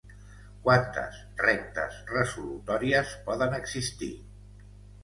Quantes 0.63 1.19
rectes 1.43 2.01
resolutòries 2.15 3.17
poden 3.31 3.57
existir? 3.61 4.15